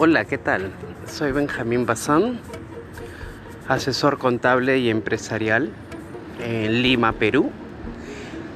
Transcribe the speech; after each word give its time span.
Hola, 0.00 0.26
¿qué 0.26 0.38
tal? 0.38 0.70
Soy 1.08 1.32
Benjamín 1.32 1.84
Bazán, 1.84 2.38
asesor 3.66 4.18
contable 4.18 4.78
y 4.78 4.90
empresarial 4.90 5.70
en 6.40 6.82
Lima, 6.82 7.14
Perú. 7.14 7.50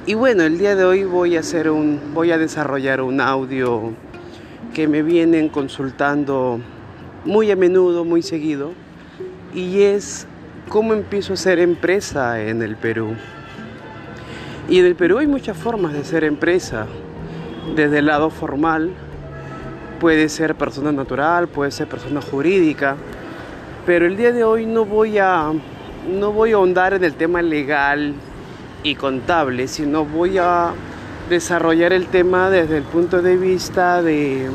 Y 0.05 0.13
bueno, 0.13 0.43
el 0.43 0.57
día 0.57 0.77
de 0.77 0.85
hoy 0.85 1.03
voy 1.03 1.35
a 1.35 1.41
hacer 1.41 1.69
un 1.69 2.13
voy 2.13 2.31
a 2.31 2.37
desarrollar 2.37 3.01
un 3.01 3.19
audio 3.19 3.91
que 4.73 4.87
me 4.87 5.03
vienen 5.03 5.49
consultando 5.49 6.61
muy 7.25 7.51
a 7.51 7.57
menudo, 7.57 8.05
muy 8.05 8.21
seguido, 8.21 8.71
y 9.53 9.81
es 9.81 10.25
cómo 10.69 10.93
empiezo 10.93 11.33
a 11.33 11.35
ser 11.35 11.59
empresa 11.59 12.41
en 12.41 12.61
el 12.61 12.77
Perú. 12.77 13.15
Y 14.69 14.79
en 14.79 14.85
el 14.85 14.95
Perú 14.95 15.17
hay 15.17 15.27
muchas 15.27 15.57
formas 15.57 15.91
de 15.91 16.05
ser 16.05 16.23
empresa, 16.23 16.87
desde 17.75 17.99
el 17.99 18.05
lado 18.05 18.29
formal, 18.29 18.91
puede 20.03 20.27
ser 20.27 20.53
persona 20.55 20.91
natural, 20.91 21.47
puede 21.47 21.71
ser 21.71 21.87
persona 21.87 22.19
jurídica, 22.21 22.97
pero 23.85 24.05
el 24.05 24.17
día 24.17 24.33
de 24.33 24.43
hoy 24.43 24.65
no 24.65 24.83
voy 24.83 25.17
a 25.17 25.49
no 26.11 26.33
voy 26.33 26.51
a 26.51 26.55
ahondar 26.55 26.93
en 26.93 27.05
el 27.05 27.13
tema 27.13 27.41
legal 27.41 28.13
y 28.83 28.95
contable, 28.95 29.69
sino 29.69 30.03
voy 30.03 30.37
a 30.39 30.71
desarrollar 31.29 31.93
el 31.93 32.07
tema 32.07 32.49
desde 32.49 32.79
el 32.79 32.83
punto 32.83 33.21
de 33.21 33.37
vista 33.37 34.01
de 34.01 34.49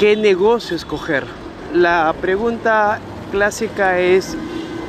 qué 0.00 0.16
negocio 0.16 0.74
escoger. 0.74 1.24
La 1.72 2.12
pregunta 2.20 2.98
clásica 3.30 4.00
es 4.00 4.36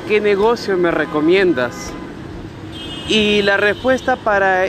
¿qué 0.08 0.20
negocio 0.20 0.76
me 0.76 0.90
recomiendas? 0.90 1.92
Y 3.06 3.42
la 3.42 3.56
respuesta 3.56 4.16
para, 4.16 4.64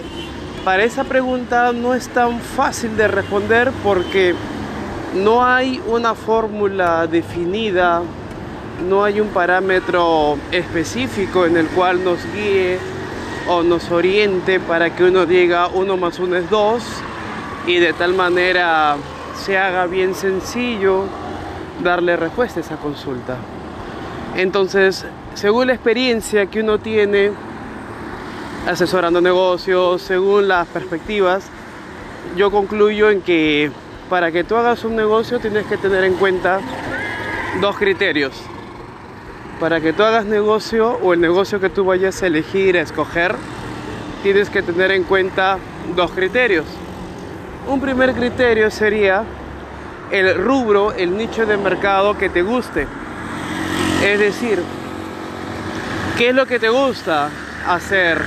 para 0.64 0.84
esa 0.84 1.06
pregunta 1.06 1.74
no 1.74 1.96
es 1.96 2.08
tan 2.08 2.40
fácil 2.40 2.96
de 2.98 3.08
responder 3.08 3.72
porque 3.84 4.36
no 5.16 5.46
hay 5.46 5.82
una 5.88 6.14
fórmula 6.14 7.08
definida, 7.08 8.02
no 8.88 9.04
hay 9.04 9.22
un 9.22 9.30
parámetro 9.30 10.38
específico 10.52 11.46
en 11.46 11.56
el 11.58 11.68
cual 11.68 12.04
nos 12.04 12.20
guíe 12.34 12.78
o 13.48 13.64
nos 13.64 13.92
oriente 13.92 14.60
para 14.60 14.94
que 14.94 15.06
uno 15.06 15.26
diga 15.26 15.68
uno 15.68 15.98
más 15.98 16.20
uno 16.20 16.36
es 16.36 16.50
dos 16.50 16.84
y 17.66 17.78
de 17.78 17.94
tal 17.94 18.14
manera 18.14 18.98
se 19.36 19.58
haga 19.58 19.86
bien 19.88 20.16
sencillo 20.16 21.06
darle 21.84 22.18
respuesta 22.18 22.60
a 22.60 22.64
esa 22.64 22.76
consulta. 22.78 23.38
Entonces, 24.36 25.06
según 25.34 25.68
la 25.68 25.74
experiencia 25.74 26.48
que 26.48 26.60
uno 26.60 26.80
tiene 26.80 27.32
asesorando 28.68 29.22
negocios, 29.22 30.02
según 30.02 30.48
las 30.50 30.68
perspectivas, 30.68 31.46
yo 32.36 32.52
concluyo 32.52 33.10
en 33.10 33.22
que 33.22 33.72
para 34.10 34.32
que 34.32 34.44
tú 34.44 34.56
hagas 34.56 34.84
un 34.84 34.96
negocio 34.96 35.40
tienes 35.40 35.66
que 35.66 35.78
tener 35.78 36.04
en 36.04 36.14
cuenta 36.16 36.60
dos 37.62 37.78
criterios. 37.78 38.34
Para 39.60 39.80
que 39.80 39.94
tú 39.94 40.04
hagas 40.04 40.26
negocio 40.26 41.00
o 41.02 41.14
el 41.14 41.22
negocio 41.22 41.60
que 41.60 41.70
tú 41.70 41.86
vayas 41.86 42.22
a 42.22 42.28
elegir, 42.28 42.78
a 42.78 42.82
escoger, 42.82 43.36
tienes 44.22 44.50
que 44.50 44.62
tener 44.62 44.92
en 44.92 45.04
cuenta 45.04 45.58
dos 45.96 46.12
criterios. 46.12 46.66
Un 47.68 47.80
primer 47.80 48.14
criterio 48.14 48.70
sería 48.70 49.24
el 50.12 50.36
rubro, 50.36 50.92
el 50.92 51.18
nicho 51.18 51.46
de 51.46 51.58
mercado 51.58 52.18
que 52.18 52.30
te 52.30 52.42
guste. 52.42 52.88
Es 54.04 54.20
decir, 54.20 54.62
¿qué 56.18 56.30
es 56.30 56.36
lo 56.36 56.46
que 56.46 56.60
te 56.60 56.70
gusta 56.70 57.30
hacer? 57.68 58.22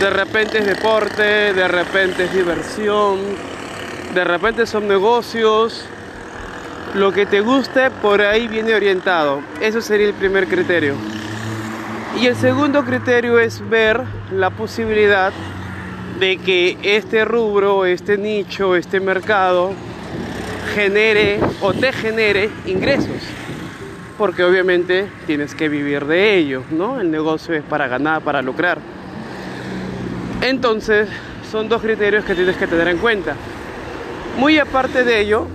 De 0.00 0.08
repente 0.08 0.58
es 0.58 0.66
deporte, 0.66 1.52
de 1.52 1.68
repente 1.68 2.24
es 2.24 2.32
diversión, 2.32 3.18
de 4.14 4.24
repente 4.24 4.66
son 4.66 4.88
negocios, 4.88 5.84
lo 6.94 7.12
que 7.12 7.26
te 7.26 7.40
guste 7.40 7.90
por 7.90 8.20
ahí 8.20 8.48
viene 8.48 8.74
orientado. 8.74 9.40
Eso 9.60 9.80
sería 9.80 10.08
el 10.08 10.14
primer 10.14 10.48
criterio. 10.48 10.94
Y 12.20 12.26
el 12.26 12.34
segundo 12.34 12.84
criterio 12.84 13.38
es 13.38 13.66
ver 13.68 14.02
la 14.32 14.50
posibilidad 14.50 15.32
de 16.18 16.38
que 16.38 16.76
este 16.82 17.24
rubro, 17.24 17.86
este 17.86 18.18
nicho, 18.18 18.74
este 18.74 18.98
mercado 18.98 19.72
genere 20.74 21.38
o 21.60 21.72
te 21.72 21.92
genere 21.92 22.50
ingresos. 22.66 23.22
Porque 24.18 24.42
obviamente 24.42 25.08
tienes 25.26 25.54
que 25.54 25.68
vivir 25.68 26.04
de 26.04 26.36
ello, 26.36 26.64
¿no? 26.70 27.00
El 27.00 27.10
negocio 27.10 27.54
es 27.54 27.62
para 27.62 27.86
ganar, 27.86 28.22
para 28.22 28.42
lucrar. 28.42 28.78
Entonces, 30.42 31.08
son 31.50 31.68
dos 31.68 31.80
criterios 31.80 32.24
que 32.24 32.34
tienes 32.34 32.56
que 32.56 32.66
tener 32.66 32.88
en 32.88 32.98
cuenta. 32.98 33.36
Muy 34.38 34.58
aparte 34.58 35.04
de 35.04 35.20
ello, 35.20 35.46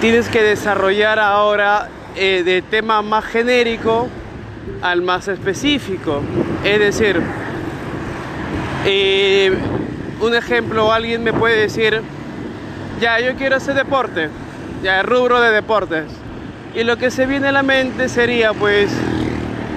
tienes 0.00 0.28
que 0.28 0.42
desarrollar 0.42 1.18
ahora 1.18 1.88
eh, 2.16 2.42
de 2.44 2.62
tema 2.62 3.02
más 3.02 3.24
genérico 3.24 4.08
al 4.82 5.02
más 5.02 5.28
específico. 5.28 6.22
Es 6.64 6.78
decir, 6.78 7.20
eh, 8.84 9.52
un 10.20 10.34
ejemplo, 10.34 10.92
alguien 10.92 11.22
me 11.22 11.32
puede 11.32 11.56
decir, 11.56 12.02
ya, 13.00 13.20
yo 13.20 13.34
quiero 13.34 13.56
hacer 13.56 13.74
deporte, 13.74 14.28
ya, 14.82 15.00
el 15.00 15.06
rubro 15.06 15.40
de 15.40 15.50
deportes. 15.50 16.04
Y 16.74 16.84
lo 16.84 16.96
que 16.96 17.10
se 17.10 17.26
viene 17.26 17.48
a 17.48 17.52
la 17.52 17.62
mente 17.62 18.08
sería 18.08 18.54
pues 18.54 18.90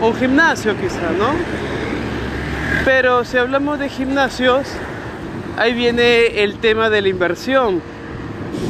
un 0.02 0.16
gimnasio 0.16 0.76
quizá, 0.80 1.12
¿no? 1.18 1.34
Pero 2.86 3.26
si 3.26 3.38
hablamos 3.38 3.80
de 3.80 3.90
gimnasios, 3.90 4.68
Ahí 5.58 5.74
viene 5.74 6.44
el 6.44 6.58
tema 6.58 6.90
de 6.90 7.02
la 7.02 7.08
inversión. 7.08 7.82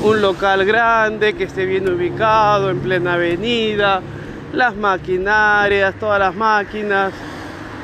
Un 0.04 0.22
local 0.22 0.66
grande 0.66 1.34
que 1.34 1.46
esté 1.46 1.66
bien 1.66 1.90
ubicado, 1.90 2.70
en 2.70 2.80
plena 2.80 3.16
avenida, 3.16 4.02
las 4.54 4.76
maquinarias, 4.76 5.96
todas 6.00 6.20
las 6.20 6.36
máquinas, 6.36 7.12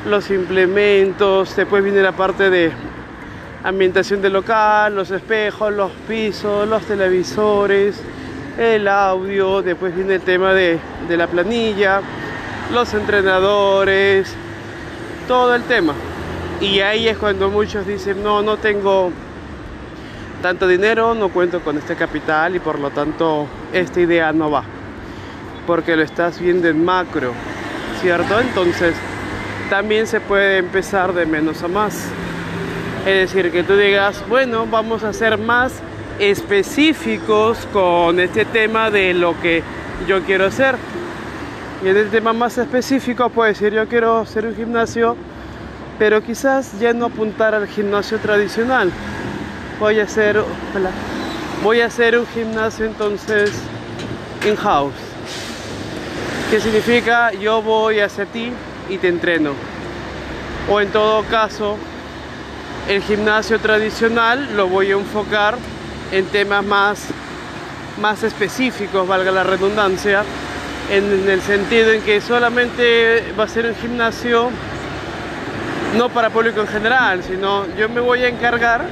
los 0.06 0.30
implementos, 0.30 1.56
después 1.56 1.84
viene 1.84 2.04
la 2.04 2.12
parte 2.12 2.52
de 2.52 2.72
ambientación 3.64 4.22
del 4.22 4.34
local, 4.34 4.96
los 4.96 5.10
espejos, 5.10 5.74
los 5.74 5.92
pisos, 6.08 6.68
los 6.68 6.84
televisores, 6.84 8.00
el 8.60 8.88
audio, 8.88 9.64
después 9.64 9.96
viene 9.96 10.16
el 10.16 10.22
tema 10.22 10.54
de, 10.54 10.80
de 11.08 11.18
la 11.18 11.26
planilla, 11.26 12.02
los 12.72 12.94
entrenadores, 12.94 14.32
todo 15.28 15.56
el 15.56 15.64
tema. 15.64 15.96
Y 16.62 16.80
ahí 16.82 17.08
es 17.08 17.18
cuando 17.18 17.50
muchos 17.50 17.88
dicen, 17.88 18.22
no, 18.22 18.44
no 18.44 18.58
tengo 18.58 19.12
tanto 20.44 20.68
dinero, 20.68 21.16
no 21.16 21.30
cuento 21.30 21.62
con 21.62 21.76
este 21.80 21.96
capital 21.96 22.56
y 22.56 22.60
por 22.60 22.78
lo 22.78 22.92
tanto 22.92 23.48
esta 23.74 24.00
idea 24.00 24.32
no 24.32 24.52
va. 24.52 24.64
Porque 25.66 25.96
lo 25.96 26.04
estás 26.04 26.40
viendo 26.40 26.68
en 26.68 26.86
macro, 26.86 27.34
¿cierto? 28.00 28.40
Entonces 28.40 28.94
también 29.72 30.06
se 30.06 30.20
puede 30.20 30.60
empezar 30.60 31.14
de 31.14 31.26
menos 31.26 31.64
a 31.64 31.68
más. 31.68 32.08
Es 33.08 33.34
decir, 33.34 33.52
que 33.52 33.64
tú 33.64 33.76
digas, 33.76 34.24
bueno, 34.30 34.68
vamos 34.70 35.04
a 35.04 35.14
ser 35.14 35.40
más 35.40 35.74
específicos 36.20 37.68
con 37.74 38.20
este 38.20 38.46
tema 38.46 38.92
de 38.92 39.16
lo 39.16 39.40
que 39.42 39.64
yo 40.08 40.22
quiero 40.22 40.46
hacer. 40.46 40.76
Y 41.84 41.88
en 41.88 41.98
el 41.98 42.12
tema 42.12 42.34
más 42.34 42.60
específico 42.60 43.30
puedo 43.30 43.48
decir, 43.48 43.74
yo 43.74 43.88
quiero 43.88 44.20
hacer 44.20 44.46
un 44.46 44.56
gimnasio 44.56 45.18
pero 46.02 46.24
quizás 46.24 46.80
ya 46.80 46.94
no 46.94 47.06
apuntar 47.06 47.54
al 47.54 47.68
gimnasio 47.68 48.18
tradicional. 48.18 48.92
Voy 49.80 50.00
a 50.00 50.06
hacer, 50.06 50.44
voy 51.62 51.82
a 51.82 51.86
hacer 51.86 52.18
un 52.18 52.26
gimnasio 52.26 52.88
entonces 52.88 53.52
in-house. 54.44 54.96
¿Qué 56.50 56.60
significa? 56.60 57.32
Yo 57.34 57.62
voy 57.62 58.00
hacia 58.00 58.26
ti 58.26 58.52
y 58.90 58.98
te 58.98 59.10
entreno. 59.10 59.52
O 60.72 60.82
en 60.82 60.90
todo 60.90 61.22
caso, 61.26 61.78
el 62.90 63.04
gimnasio 63.04 63.60
tradicional 63.60 64.58
lo 64.58 64.68
voy 64.68 64.88
a 64.88 64.96
enfocar 64.96 65.56
en 66.12 66.26
temas 66.26 66.66
más, 66.66 67.06
más 68.02 68.24
específicos, 68.24 69.08
valga 69.08 69.30
la 69.30 69.44
redundancia, 69.44 70.24
en 70.90 71.30
el 71.30 71.42
sentido 71.42 71.92
en 71.92 72.02
que 72.02 72.22
solamente 72.22 73.24
va 73.40 73.44
a 73.44 73.48
ser 73.48 73.68
un 73.68 73.76
gimnasio 73.76 74.50
no 75.98 76.10
para 76.10 76.30
público 76.30 76.62
en 76.62 76.68
general, 76.68 77.24
sino 77.24 77.66
yo 77.76 77.90
me 77.90 78.02
voy 78.02 78.24
a 78.24 78.30
encargar 78.30 78.86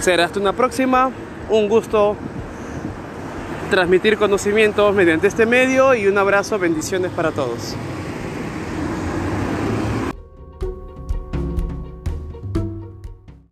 Será 0.00 0.24
hasta 0.24 0.40
una 0.40 0.52
próxima. 0.52 1.10
Un 1.48 1.68
gusto 1.68 2.16
transmitir 3.70 4.18
conocimientos 4.18 4.94
mediante 4.94 5.28
este 5.28 5.46
medio 5.46 5.94
y 5.94 6.06
un 6.06 6.18
abrazo, 6.18 6.58
bendiciones 6.58 7.10
para 7.12 7.30
todos. 7.30 7.74